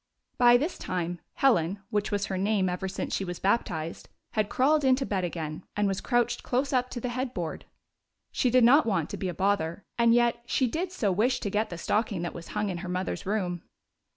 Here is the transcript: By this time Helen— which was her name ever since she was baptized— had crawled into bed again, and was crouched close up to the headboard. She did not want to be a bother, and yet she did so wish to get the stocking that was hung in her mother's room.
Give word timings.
By 0.39 0.57
this 0.57 0.79
time 0.79 1.19
Helen— 1.35 1.83
which 1.91 2.09
was 2.09 2.25
her 2.25 2.35
name 2.39 2.69
ever 2.69 2.87
since 2.87 3.13
she 3.13 3.23
was 3.23 3.37
baptized— 3.37 4.09
had 4.33 4.49
crawled 4.49 4.83
into 4.83 5.05
bed 5.05 5.23
again, 5.23 5.63
and 5.75 5.87
was 5.87 6.01
crouched 6.01 6.41
close 6.41 6.73
up 6.73 6.89
to 6.89 6.99
the 6.99 7.09
headboard. 7.09 7.65
She 8.31 8.49
did 8.49 8.63
not 8.63 8.87
want 8.87 9.11
to 9.11 9.17
be 9.17 9.29
a 9.29 9.33
bother, 9.35 9.85
and 9.99 10.11
yet 10.15 10.41
she 10.47 10.65
did 10.65 10.91
so 10.91 11.11
wish 11.11 11.39
to 11.41 11.51
get 11.51 11.69
the 11.69 11.77
stocking 11.77 12.23
that 12.23 12.33
was 12.33 12.47
hung 12.57 12.69
in 12.69 12.79
her 12.79 12.89
mother's 12.89 13.27
room. 13.27 13.61